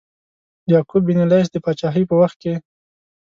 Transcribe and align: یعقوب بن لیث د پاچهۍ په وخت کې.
یعقوب 0.71 1.01
بن 1.07 1.19
لیث 1.31 1.47
د 1.51 1.55
پاچهۍ 1.63 2.03
په 2.09 2.15
وخت 2.21 2.37
کې. 2.43 2.53